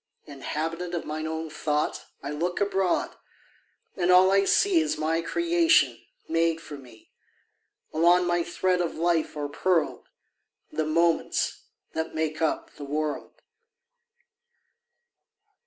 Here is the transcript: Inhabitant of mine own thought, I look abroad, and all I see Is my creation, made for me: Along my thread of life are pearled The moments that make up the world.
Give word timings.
Inhabitant 0.25 0.95
of 0.95 1.05
mine 1.05 1.27
own 1.27 1.51
thought, 1.51 2.05
I 2.23 2.31
look 2.31 2.59
abroad, 2.59 3.15
and 3.95 4.09
all 4.09 4.31
I 4.31 4.45
see 4.45 4.79
Is 4.79 4.97
my 4.97 5.21
creation, 5.21 6.01
made 6.27 6.59
for 6.59 6.75
me: 6.75 7.11
Along 7.93 8.25
my 8.25 8.43
thread 8.43 8.81
of 8.81 8.95
life 8.95 9.37
are 9.37 9.47
pearled 9.47 10.09
The 10.71 10.85
moments 10.87 11.65
that 11.93 12.15
make 12.15 12.41
up 12.41 12.77
the 12.77 12.83
world. 12.83 13.43